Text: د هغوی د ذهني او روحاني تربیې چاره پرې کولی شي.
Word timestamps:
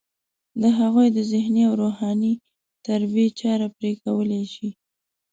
د 0.61 0.63
هغوی 0.79 1.07
د 1.15 1.17
ذهني 1.31 1.61
او 1.69 1.73
روحاني 1.83 2.33
تربیې 2.85 3.27
چاره 3.39 3.67
پرې 3.77 3.91
کولی 4.03 4.43
شي. 4.53 4.69